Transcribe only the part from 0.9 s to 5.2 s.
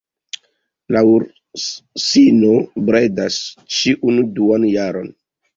La ursino bredas ĉiun duan jaron.